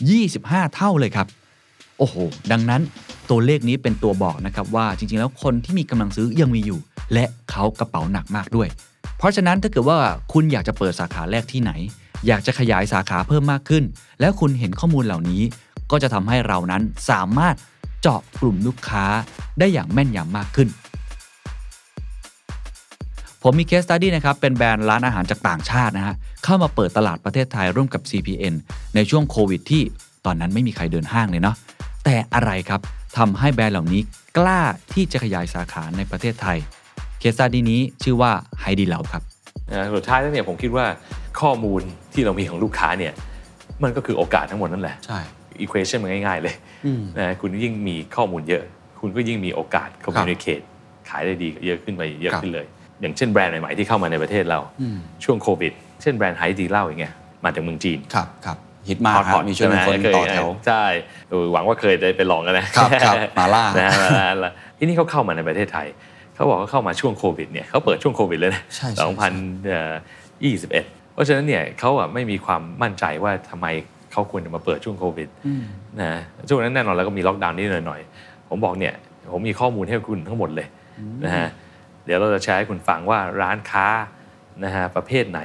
[0.00, 1.26] 25 เท่าเลยครับ
[1.98, 2.14] โอ้โห
[2.52, 2.82] ดังนั้น
[3.30, 6.80] ตัวเลขนี้เป็นตัวบอกนะครับว่าจริงๆ แล้วคนที่มีกำลังซื้อยังมีอยู่
[7.12, 8.68] และเขากระเป๋าหนักมากด้วย
[9.18, 9.98] เพราะฉะนั้นถ้าเกิดว่า
[10.32, 11.72] คุณอยากจะเปิดสาขาแรกที่ไหน
[12.26, 13.84] อยากจะขยายสาขาเพิ่มมากขึ้น
[14.20, 15.42] แล้วคุณเห็นข้อมูลเหล่านี้
[15.90, 17.56] ก็จะทำให้เรานั้นสามารถ
[18.02, 19.04] เจาะกลุ่มลูกค้า
[19.58, 20.68] ได้อย่างแม่นยำมากขึ้น
[23.42, 28.54] ผมมีเคสตัดดี้นะครับ เป็นแบรนด์ร้านอาหารจากต่างชาตินะฮะ เข้ามาเปิดตลาดประเทศไทยร่วมกับ CPN
[28.94, 29.82] ในช่วงโควิดที่
[30.26, 31.56] ตอนนั้นไม่มีใครเดินห้างเลยเนาะ
[32.04, 32.80] แต่อะไรครับ
[33.18, 34.00] ทำให้แบรนด์เหล่านี้
[34.38, 34.60] กล้า
[34.92, 36.58] ที่จะขยายสาขาในประเทศไทย
[37.18, 39.22] เคสสตาดี้นี้ชื่อว่าไฮดีเหลาครับ
[39.70, 40.86] นะสุดท้ายแล้วเนี่ยผมคิดว่า
[41.40, 41.80] ข้อมูล
[42.12, 43.12] ที่เรามีของลูกค้าเนี่ย
[43.82, 45.20] มันก็คือโอกาสทั้งหมดนั่นแหละใช่
[45.64, 46.54] equation มันง่าย ๆ เลย
[46.86, 48.62] อืมนะคุณยิ่งมีข้อมูลเยอะ
[49.00, 50.64] คุณก็ยิ่งมีโอกาส communicate
[51.08, 52.66] ขายได้ดีเยอะขึ้นไปเยอะครับขึ้นเลย
[53.00, 58.56] อย่างเช่นแบรนด์ใหม่ๆที่เข้ามาในประเทศเราอืมช่วงโควิด เช่นแบรนด์ Haidilao อย่างเงี้ยมาจากเมืองจีนครับครับ
[58.88, 60.84] ฮิตมากครับมีช่วงหนึ่งคนต่อแถวใช่ไหมใช่
[61.28, 65.86] เออหวังว่าเคยได้ไปลองกันนะครับครับหมาล่านะหมาล่าแล้วที่นี่เขาเข้ามาในประเทศไทย
[66.34, 69.28] เขาบอกเขาเข้ามาช่วงโควิดเนี่ยเขาเปิดช่วงโควิดเลยนะใช่ใช่
[70.62, 70.68] 2021
[71.12, 73.66] เพราะฉะนั้นเนี่ยเขาอะไม่มีความมั่นใจว่าทำไม
[74.12, 75.28] เขาควรจะมาเปิดช่วงโควิด
[76.00, 76.12] นะ
[76.48, 78.94] ช่วงนั้นแน่นอนแล้วก็มีล็อกดาวน์นิดหน่อยๆ ผมบอกเนี่ย
[79.32, 80.66] ผมมีข้อมูลให้คุณทั้งหมดเลย
[81.24, 81.48] นะฮะ
[82.06, 83.86] เดี๋ยวเราจะแชร์ให้คุณฟังว่าร้านค้า
[84.64, 85.40] นะฮะประเภทไหน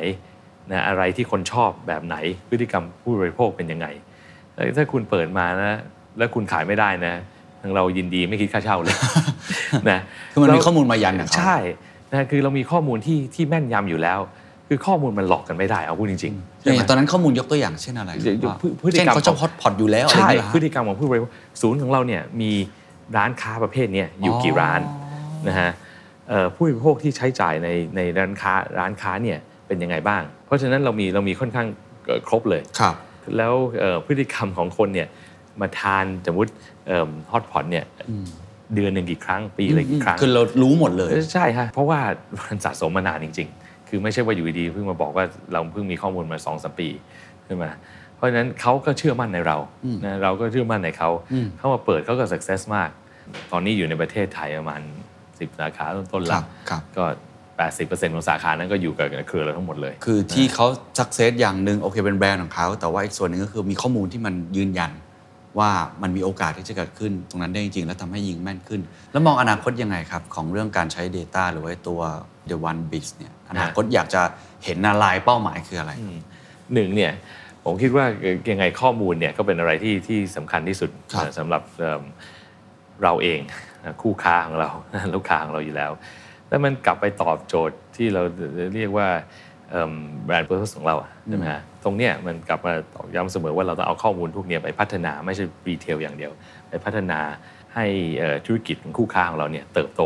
[0.71, 2.15] นะอะไรที่คนชอบแบบไหน
[2.49, 3.87] พฤติกรรมผู้บริโภคเป็นยังไง
[4.53, 5.79] แล้วถ้าคุณเปิดมานะ
[6.17, 7.13] แล้วคุณขายไม่ได้นะ
[7.61, 8.97] ทางเรายินดีไม่คิดค่าเช่าเลย
[9.89, 9.99] นะ
[10.33, 11.57] คือมันมีเราข้อมูลมายันกับเขาใช่
[12.11, 14.19] นะคือเรามีข้อมูลที่ที่แม่นยำอยู่แล้ว
[14.67, 22.51] คือข้อมูลมันหลอกกันไม่ได้เอาพูดจริงๆอใช่ไหมย่างตอนนั้นข้อมูลยกตัวอย่างเช่นอะไรยกว่าพฤพฤติเช่นกรรมเขาชอบฮอตพอตอยู่แล้วอะไรอใช่ย่างเงี้ยเหรอฮะพฤติกรรมของผู้บริโภคศูนย์ของเราเนี่ยมี
[23.17, 24.81] ร้านค้าประเภทเนี้ยอยู่กี่ร้าน
[25.47, 25.69] นะฮะ
[26.29, 31.67] เอ่อผู้บริโภคที่ใช้จ่ายในในร้านค้าร้านค้าเนี่ยเป็นยังไงบ้าง เพราะฉะนั้นเรามีเรามีค่อนข้าง
[32.07, 32.95] เอ่อครบเลยครับ
[33.37, 35.07] แล้วเอ่อพฤติกรรมของคนเนี่ย
[35.61, 36.51] มาทานสมมติ
[37.31, 37.85] ฮอตพอตเนี่ย
[38.75, 41.99] เดือนหนึ่งกี่ครั้งปีละกี่ครั้งคือเรารู้หมดเลยใช่ฮะเพราะว่า
[42.45, 46.89] มันสะสมมานานจริง ๆ คือไม่ใช่ว่าอยู่ดีๆเพิ่งมาบอกว่าเราเพิ่งมีข้อมูลมา2อสปี
[47.45, 47.65] ใช่ไหม
[48.15, 49.57] เพราะฉะนั้นเขาก็เชื่อมั่นในเรา
[50.05, 51.09] นะเราก็เชื่อมั่นในเขา
[51.57, 52.89] เขามาเปิดเขาก็ success มาก
[53.51, 54.81] ตอนนี้อยู่ในประเทศไทยประมาณ
[55.21, 57.05] 10 สาขาต้นๆครัละบครับก็
[57.59, 60.65] 80%ของสาขานั้นก็อยู่กับเครือเราทั้งหมดเลย คือที่เขา
[60.99, 64.91] สักเซสอย่างหนึ่งโอเคเป็นแบรนด์ของเขา แต่ว่าอีกส่วนหนึ่งก็คือมีข้อมูลที่มันยืนยัน
[65.59, 72.01] ว่ามันมีโอกาสที่จะเกิดขึ้นตรงนั้นได้จริง ๆ แล้วทำให้ยิงแม่นขึ้น แล้วมองอนาคตยังไงครับ ของเรื่องการใช้ Data หรือว่าตัว
[72.49, 74.21] The One b i z เนี่ยอนาคตอยากจะ
[74.65, 75.91] เห็นอะไรเป้าหมายคืออะไร
[76.73, 77.11] หนึ่งเนี่ย
[77.65, 78.05] ผมคิดว่า
[78.51, 82.03] ยังไงข้อมูลเนี่ยก็เป็นอะไรที่ที่สำคัญที่สุดครับสำหรับเอิ่ม
[83.03, 83.39] เราเอง
[84.01, 84.69] คู่ค้าของเรา
[85.15, 85.91] ลูกค้าของเราอยู่แล้ว
[86.49, 88.21] แล้วมันกลับไปตอบโจทย์ที่เรา
[88.75, 89.07] เรียกว่า
[90.25, 96.31] แบรนด์เ u r p o s e ของเราอะใช่ไหมฮะต รงเนี้ยมันกลับมาตอกย้ำเสมอว่าเราต้องเอาข้อมูลพวกเนี้ยไปพัฒนาไม่ใช่รีเทลอย่างเดียว
[96.69, 97.19] ไปพัฒนา
[97.75, 97.85] ให้
[98.19, 100.01] เอ่อธุรกิจของคู่ค้าของเราเนี่ยเติบโต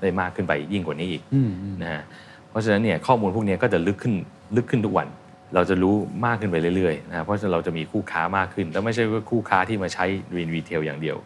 [0.00, 1.22] ได้มากขึ้นไปยิ่งกว่านี้อีก
[1.82, 2.02] นะฮะ
[2.50, 4.14] เพราะฉะนั้นเนี่ยข้อมูลพวกเนี้ยก็จะลึกขึ้น
[4.56, 5.08] ลึกขึ้นทุกวัน
[5.54, 5.94] เราจะรู้
[6.26, 10.04] มากขึ้นไปเรื่อยๆนะเพราะฉะนั้นเราจะมีคู่ค้ามากขึ้น แล้วไม่ใช่ว่าคู่ค้าที่มาใช้
[10.36, 11.16] รีนรีเทลอย่างเดียว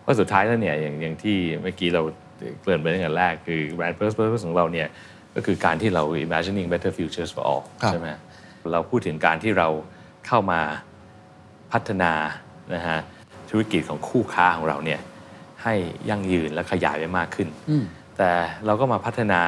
[0.00, 2.02] เพราะสุดท้ายแล้วเนี่ยอย่างอย่างที่เมื่อกี้เรา
[2.60, 4.88] เกริ่นไปตั้งแต่แรกคือ brand purpose purpose ของเราเนี่ย
[5.36, 8.08] ก็คือการที่เรา imagining better futures for all ครับใช่ไหม
[8.72, 9.68] เราพูดถึงการที่เรา
[10.26, 10.60] เข้ามา
[11.72, 12.12] พัฒนา
[12.74, 12.98] นะฮะ
[13.50, 15.00] ธุรกิจของคู่ค้าของเราเนี่ย
[15.62, 15.74] ให้
[16.08, 17.48] ยั่งยืนและขยายไปมากขึ้น
[18.18, 18.30] แต่
[18.66, 19.42] เราก็มาพัฒนา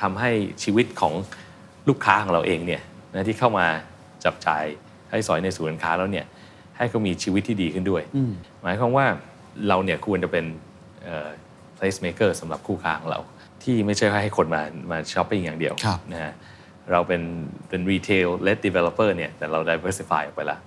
[0.00, 0.30] ทำให้
[0.62, 1.14] ชีวิตของ
[1.88, 2.82] ลูกค้าของเราเองเนี่ย
[3.14, 3.66] นะที่เข้ามา
[4.24, 4.64] จับจ่าย
[5.10, 6.26] ให้สอยในศูนย์การค้าแล้วเนี่ย
[6.76, 8.02] ให้เขามีชีวิตที่ดีขึ้นด้วย
[8.62, 9.06] หมายความว่า
[9.68, 10.44] เราเนี่ยควรจะเป็น
[11.04, 11.28] เอ่อ
[11.76, 13.20] place maker สำหรับคู่ค้าของเรา
[13.62, 16.32] ที่ไม่ใช่ให้คนมามาช้อปปิ้งอย่างเดียวครับนะฮะ
[16.92, 17.22] เราเป็น
[17.68, 20.58] เป็น retail led developer เนี่ยแต่เรา diversify ออกไปละ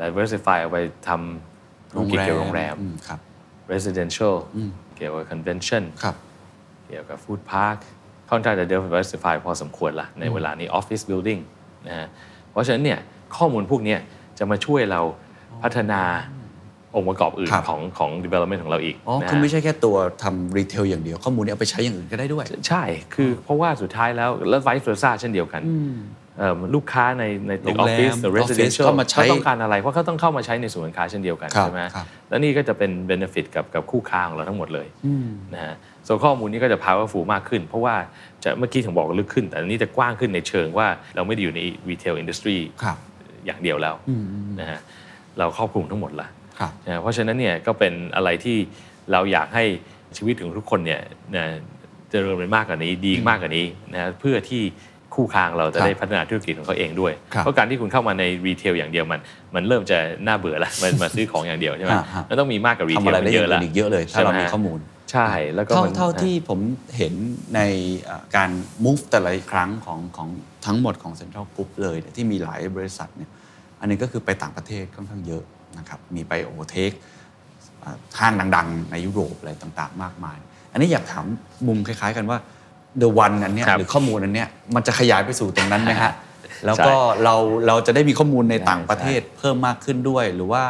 [0.00, 0.78] diversify ออกไป
[1.08, 3.18] ทำธุรกิจเกี่ยวกับโรงแรมอืครับ
[3.72, 4.34] residential
[4.96, 6.16] เกี่ยวกับ convention ครับ
[6.86, 7.78] เกี่ยวกับ food park
[8.30, 11.40] ค่อนข้างจะ diversify พอสมควรละในเวลานี้ office building
[11.88, 12.08] นะฮะ
[12.50, 12.98] เพราะฉะนั้นเนี่ย
[13.36, 14.00] ข้อมูลพวกเนี้ย
[14.38, 15.00] จะมาช่วยเรา
[15.62, 16.02] พัฒนา
[16.96, 22.82] องค์ประกอบอื่นครับของของ development ของเราอีกอ๋อนะคือฮะไม่ใช่แค่ตัวทำรีเทลอย่างเดียว ข้อมูลนี้เอาไปใช้อย่างอื่นก็ได้ด้วย ใช่
[23.14, 25.62] คือเพราะว่าสุดท้ายแล้วแล้ว vice versa เช่นเดียวกัน
[26.38, 34.86] เอิ่มลูกค้าในในตึกอโรองฟแรมฟิศหรือ office residential เข้ามาใช้เขาต้องการอะไร เพราะเขาต้องเข้ามาใช้ในศูนย์การค้าเช่นเดียวกันครับใช่ไหมครับแล้วนี่ก็จะเป็น benefit กับกับคู่ค้าของเราทั้งหมดเลย
[35.54, 35.74] นะฮะ
[36.06, 37.94] ส่วนข้อมูลนี้ก็จะ powerful มากขึ้น เพราะว่า
[38.44, 42.96] จะเมื่อกี้ถึงบอกว่าลึกขึ้น แต่อันนี้จะกว้างขึ้นในเชิงว่าเราไม่ได้อยู่ใน retail industry ครับ
[43.46, 43.94] อย่างเดียวแล้ว
[44.60, 44.80] นะฮะ
[45.38, 46.39] เราครอบคลุมทั้งหมดละครับนะ
[47.00, 48.56] เพราะฉะนั้นเนี่ยก็เป็นอะไรที่
[49.12, 49.64] เราอยากให้
[50.16, 51.00] ชีวิตของทุกคนเนี่ย
[51.36, 51.44] นะ
[52.10, 54.62] เจริญไปมากกว่านี้ดีมากกว่านี้นะเพื่อที่
[55.14, 59.20] คู่ค้างเราจะครับได้พัฒนาธุรกิจของเขาเองด้วยครับเพราะการที่คุณเข้ามาในรีเทลอย่างเดียวมัน
[59.54, 64.78] มันเริ่มจะน่าเบื่อละมันมาซื้อของอย่างเดียวใช่ไหมอ่าฮะมันต้องมีมากกว่ารีทำเทอะลไรได้เยอย่างอะละอื่นอีกเยอะเลยถ้าเรามีข้อมูล
[65.12, 66.58] ใช่แล้วก็เท่ามันเท่าที่ผม
[66.96, 67.14] เห็น
[67.54, 67.60] ใน
[68.04, 68.50] เอ่อการ
[68.84, 70.28] move แต่ละครั้งของของ
[70.66, 73.30] ทั้งหมดของ Central Group เลยเนี่ยที่มีหลายบริษัทเนี่ย
[73.80, 75.44] อันนี้ก็คือไปต่างประเทศค่อนข้างเยอะ
[75.78, 76.92] นะครับมีไปโอเทค
[78.18, 80.38] ห้างดังๆ ในยุโรปอะไรต่างๆ มากมาย
[80.72, 81.24] อันนี้อยากถาม
[81.68, 82.38] มุมคล้าย ๆ กันว่า
[83.00, 86.12] The One อันเนี้ยครับหรือข้อมูลอันเนี้ยมันจะขยายไปสู่ตรงนั้นไหมฮะ
[86.66, 87.34] แล้วก็ใช่เรา
[87.66, 90.62] เราจะได้มีข้อมูลในต่างประเทศเพิ่มมากขึ้นด้วย หรือว่า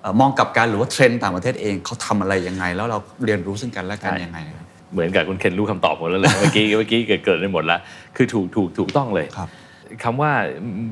[0.00, 7.80] เอ่อมองกลับกันหรือว่าเทรนด์ต่างประเทศเองเขาทำอะไรยังไง แล้วเราเรียนรู้ซึ่งกันและกันใช่ยังไงนะครับเหมือนกับคุณเคนรู้คำตอบหมดแล้วเลยเมื่อกี้เมื่อกี้เกิดเกิดได้หมดแล้ว
[8.16, 9.26] คือถูกถูกถูกต้องเลย
[10.02, 10.32] ครับคำว่า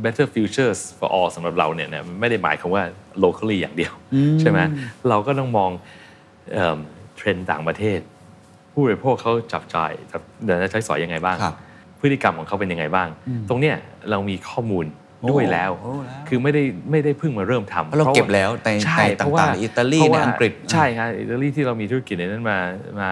[0.05, 2.85] better futures for all สำหรับเราเนี่ยนะมันไม่ได้หมายความว่า
[3.25, 3.93] locally อย่างเดียว
[4.41, 4.59] ใช่ไหม
[5.09, 5.71] เราก็ต้องมอง
[6.53, 6.79] เอิ่ม
[7.17, 8.01] เทรนด์ต่างประเทศ
[8.73, 11.55] ผู้บริโภคเขาจับจ่ายจับเดินใช้สอยยังไงบ้างครับ
[12.01, 13.09] พฤติกรรมของเขาเป็นยังไงบ้าง
[13.49, 13.77] ตรงเนี้ย
[14.11, 14.87] เรามีข้อมูล
[15.21, 22.59] โอ้ด้วยแล้วโอ้แล้ว คือไม่ได้ไม่ได้เพิ่งมาเริ่มทำเพราะเราเก็บแล้วในใช่ในเพราะว่าต่างๆอิตาลีเพระในว่าอังกฤษใช่ครับอิตาลีที่เรามีธุรกิจในนั้นมา
[23.01, 23.11] มา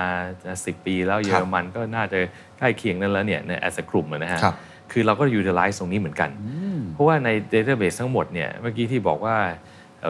[0.65, 2.19] สิปีแล้วเยอรมันก็น่าจะ
[2.59, 4.41] ใกล้เคียงนั้นแล้วเนี่ยใน as a กลุ่มอะนะฮะ
[4.93, 6.31] ครับคือเราก็ utilize ตรงนี้เหมือนกัน
[6.95, 9.37] เพราะว่าใน database ทั้งหมดเนี่ยเมื่อกี้ที่บอกว่า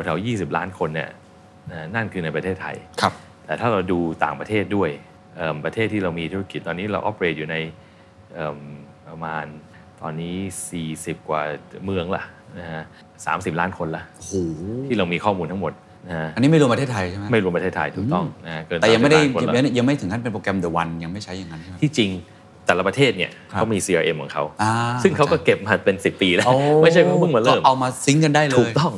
[0.05, 1.11] แถวๆ20 ล้านคนเนี่ย
[1.73, 3.13] นะนั่นคือในประเทศไทยครับ
[3.47, 4.91] แต่ถ้าเราดูต่างประเทศด้วย
[5.37, 7.57] เอิ่มประเทศที่เรามีธุรกิจตอนนี้เรา operate อยู่ใน
[8.35, 8.59] เอิ่ม
[9.09, 9.45] ประมาณ
[10.01, 10.37] ตอนนี้
[10.83, 11.43] 40 กว่า
[11.85, 12.23] เมืองละ
[12.59, 12.83] นะฮะ
[13.23, 14.35] 30ล้านคนละโอ้โห
[14.87, 15.73] ที่เรามีข้อมูลทั้งหมด
[16.09, 22.11] นะฮะอันนี้ไม่รวมประเทศไทยใช่ไหมไม่รวมประเทศไทยถูกต้องนะฮะเกินแต่ยังไม่ได้30ล้านคนยังละไม่ยังไม่ถึงขั้นเป็นโปรแกรม The One ยังไม่ใช้อย่างนั้นใช่ไหมที่จริง
[22.69, 28.93] แต่ละประเทศเนี่ยครับเขามี CRM ของเขาอ่าซึ่งเขาก็เก็บมาเป็น 10 ปีแล้วโอ้ไม่ใช่ว่าเพิ่งมาเริ่มก็เอามาซิงค์กันได้เลยถูกต้อง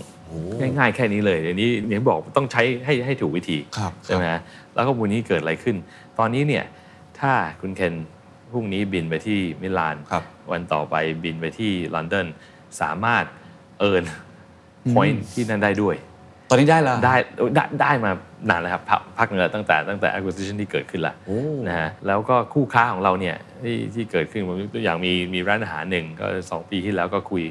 [0.60, 4.40] ง่ายๆแค่นี้เลยเดี๋ยวนี้เนี่ยบอกต้องใช้ให้ให้ถูกวิธีครับใช่ไหมฮะ
[4.74, 5.76] แล้วข้อมูลนี้เกิดอะไรขึ้น
[6.18, 6.64] ตอนนี้เนี่ย
[7.20, 7.94] ถ้าคุณเคน
[8.52, 12.26] พรุ่งนี้บินไปที่มิลานครับวันต่อไปบินไปที่ลอนดอน
[12.80, 13.24] สามารถ
[13.78, 14.04] เอิร์น
[14.94, 15.96] point ที่นั่นได้ด้วย
[16.50, 17.14] ตอนนี้ได้แล้วได้
[17.54, 18.10] ได้ได้มา
[18.50, 27.42] นานแล้วครับพักพักหนึงแล้วตั้งแต่ตั้งแต่ acquisition ที่เกิดขึ้นละโอ้นะฮะแล้วก็คู่ค้าของเราเนี่ยที่ที่เกิดขึ้นผมยกตัวอย่างมีมีร้านอาหารหนึ่งก็สองปีที่แล้วก็คุย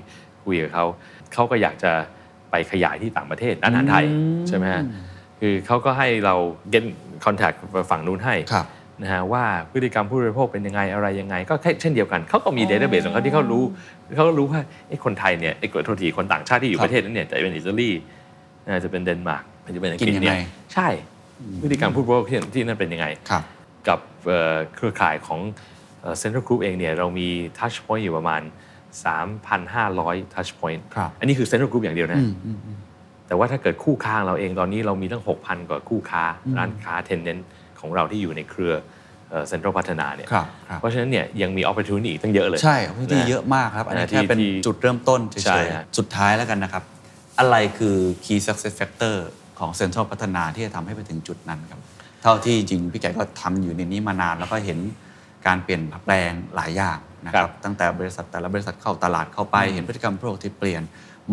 [0.46, 0.86] คุยกับเขา
[1.34, 1.92] เขาก็อยากจะ
[2.52, 4.06] ไปขยายที่ต่างประเทศร้านอาหารไทย
[4.48, 4.84] ใช่ไหมฮะ
[5.40, 6.36] คือเขาก็ให้เรา
[6.74, 6.84] get
[7.26, 7.56] contact
[7.92, 8.66] ฝั่งนู้นให้ครับ
[9.02, 13.64] นะฮะว่าพฤติกรรมผู้บริโภคเป็นยังไงอะไรยังไง ก็แค่เช่นเดียวกันเขาก็มี database ของเขาที่เขารู้
[14.16, 17.90] เขาก็รู้ว่าไอ้คนไทยเนี่ยไอ้กดโทษทีคนต่างชาติที่อยู่ครับประเทศนั้นเนี่ยจะเป็นอิตาลี
[18.74, 20.88] อาจจะเป็นเดนมาร์กอาจจะเป็นอังกฤษกินยังเนี่ไงยใช่
[21.62, 23.44] พฤติกรรมผู้บริโภคที่ที่นั่นเป็นยังไงครับ
[23.88, 25.40] กับเอ่อเครือข่ายของ
[26.20, 27.28] เซ็นทรัลกรุ๊ปเองเนี่ยเรามี
[27.58, 28.42] touch point อยู่ประมาณ
[29.18, 32.20] 3,500 touch point ครับอันนี้คือเซ็นทรัลกรุ๊ปอย่างเดียวนะ
[33.28, 36.24] แต่ว่าถ้าเกิดคู่ค้าของเราเองตอนนี้เรามีตั้ง 6,000 กว่าคู่ค้า
[36.58, 37.38] ร้านค้า tenant
[37.80, 38.74] ของเราที่อยู่ในเครือ
[39.48, 46.84] เซ็นทรัลพัฒนาเนี่ยครับครับเพราะฉะนั้นเนี่ยยังมี opportunity อีกตั้งเยอะเลย ใช่พื้นที่เยอะมากครับ อันนี้นะแค่เป็นที่จุดเริ่มต้นเฉยๆ ใช่ฮะสุดท้ายแล้วกันนะครับ
[47.40, 49.16] อะไรคือ key success factor
[49.60, 51.82] ของเซ็นทรัลพัฒนาที่จะทำให้ไปถึงจุดนั้นครับ
[52.22, 54.80] เท่าที่จริงพี่แกก็ทำอยู่ในนี้มานาน แล้วก็เห็น
[55.48, 60.82] การเปลี่ยนแปลงหลายอย่างนะคครัรับบตั้งแต่บริษัทแต่ละบริษัทเข้าตลาดเข้าไปเห็นพฤติกรรมผู้บริโภคที่เปลี่ยน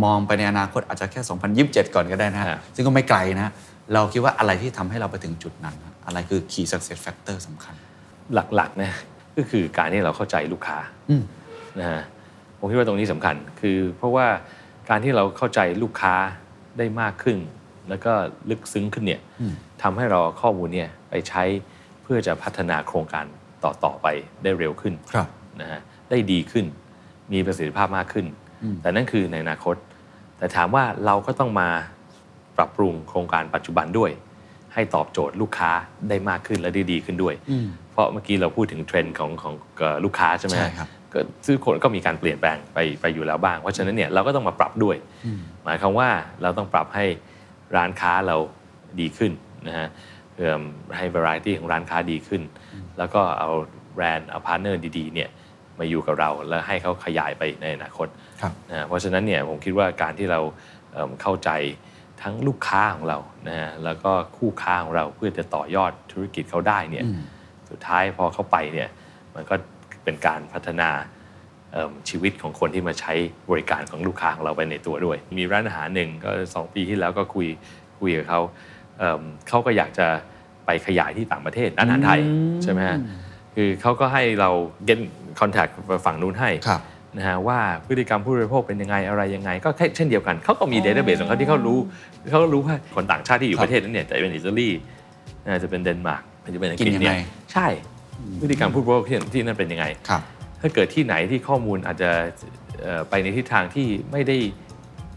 [0.04, 1.20] มองไปในอนาคตอาจจะแค่
[1.58, 3.52] 2027 ก่อนก็ได้นะฮะฮะซึ่งก็ไม่ไกลนะ
[3.94, 7.74] เราคิดว่าอะไรที่ทำให้เราไปถึงจุดนั้นครับอะไรคือ key success factor สำคัญ
[8.34, 8.98] หลักๆนะ
[9.36, 10.78] ก็คือการที่เราเข้าใจลูกค้า
[11.10, 11.22] อืม
[11.80, 12.02] นะฮะ
[12.58, 14.26] ผมคิดว่าตรงนี้สำคัญคือเพราะว่า
[14.88, 16.14] การที่เราเข้าใจลูกค้า
[16.78, 17.38] ได้มากขึ้น
[17.88, 18.12] แล้วก็
[18.50, 19.20] ลึกซึ้งขึ้นเนี่ย
[19.82, 21.42] ทำให้เราเอาข้อมูลเนี่ยไปใช้
[22.02, 23.26] เพื่อจะพัฒนาโครงการ
[23.64, 24.06] ต่อต่อไป
[24.42, 25.28] ได้เร็วขึ้นครับ
[25.60, 26.64] นะฮะได้ดีขึ้น
[27.32, 28.26] มีประสิทธิภาพมากขึ้น
[28.82, 29.76] แต่นั่นคือในอนาคต
[30.38, 31.68] แต่ถามว่าเราก็ต้องมา
[32.56, 34.10] ปรับปรุงโครงการปัจจุบันด้วย
[34.74, 35.70] ให้ตอบโจทย์ลูกค้า
[36.08, 37.34] ได้มากขึ้นและได้ดีขึ้นด้วย
[37.92, 44.96] เพราะเมื่อกี้เราพูดถึงเทรนด์ของของเอ่อลูกค้าใช่ไหมใช่ครับ ก็ซึ่งคนก็มีการเปลี่ยนแปลงไปไปอยู่แล้วบ้าง เพราะฉะนั้นเนี่ยเราก็ต้องมาปรับด้วย
[45.64, 46.08] หมายความว่า
[46.42, 47.04] เราต้องปรับให้
[47.76, 48.36] ร้านค้าเรา
[49.00, 49.32] ดีขึ้น
[49.68, 49.88] นะฮะ
[50.36, 50.62] เอิ่ม
[50.96, 52.42] ให้ variety ของร้านค้าดีขึ้น
[52.98, 53.50] แล้วก็เอา
[53.94, 55.28] แบรนด์เอา partner ดีๆเนี่ย
[55.78, 58.08] มาอยู่กับเราแล้วให้เขาขยายไปในอนาคต
[58.40, 60.40] ครับนะฮะเพราะฉะนั้นเนี่ยผมคิดว่าการที่เรา
[60.92, 61.50] เอิ่มเข้าใจ
[62.22, 67.04] ทั้งลูกค้าของเรานะฮะแล้วก็คู่ค้าของเราเพื่อจะต่อยอดธุรกิจเขาได้เนี่ย
[67.70, 68.88] สุดท้ายพอเข้าไปเนี่ย
[69.34, 69.54] มันก็
[70.06, 70.90] เป็นการพัฒนา
[71.72, 73.12] เอิ่มชีวิตของคนที่มาใช้
[73.50, 77.46] บริการของลูกค้าของเราไปในตัวด้วย มีร้านอาหารหนึ่งก็สองปีที่แล้วก็คุย
[78.00, 78.40] คุยกับเขา
[78.98, 80.06] เอิ่มเขาก็อยากจะ
[80.66, 82.20] ไปขยายที่ต่างประเทศร้านอาหารไทย
[82.62, 82.98] ใช่ไหมฮะ
[83.54, 84.50] คือเขาก็ให้เรา
[84.88, 84.98] get
[85.40, 85.72] contact
[86.06, 86.80] ฝั่งนู้นให้ครับ
[87.16, 91.78] นะฮะว่าพฤติกรรมผู้บริโภคเป็นยังไงอะไรยังไง ก็แค่เช่นเดียวกันเขาก็มี database ของเขาที่เขารู้
[92.30, 94.68] เขาก็รู้ว่าคนต่างชาติที่อยู่ครับประเทศนั้นเนี่ยจะเป็นอิตาลี
[95.44, 97.16] อาจจะเป็นเดนมาร์กอาจจะเป็นอังกฤษกินยังไงเนี่ย
[97.52, 97.66] ใช่
[98.40, 100.22] พฤติกรรมผู้บริโภคที่ที่นั่นเป็นยังไงครับ
[100.60, 102.10] ถ้าเกิดที่ไหนที่ข้อมูลอาจจะ
[102.82, 104.36] เอ่อไปในทิศทางที่ไม่ได้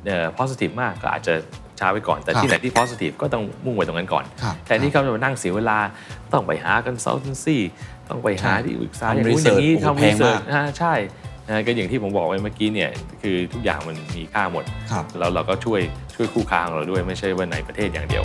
[0.06, 1.34] เอ่อ positive มากก็อาจจะ
[1.80, 5.78] ช้าไปก่อน แต่ครับที่ไหนที่ positive ก็ต้องมุ่งไปตรงนั้นก่อนครับแทนที่เขาจะมานั่งเสียเวลา
[6.34, 7.58] ต้องไปหา consultancy
[8.10, 10.94] ต้องไปหาที่ปรึกษาทำอย่างนู้นอย่างนี้ research โอ้โหทำแพงมาก research อ่าใช่
[11.48, 12.90] นะก็อย่างที่ผมบอกไว้เมื่อกี้เนี่ย
[13.22, 15.82] คือทุกอย่างมันมีค่าหมดครับแล้วเราก็ช่วย
[16.16, 18.24] ช่วยคู่ค้าของเราด้วยไม่ใช่ว่าในประเทศอย่างเดียว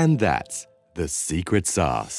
[0.00, 0.56] And that's
[0.98, 2.18] the secret sauce.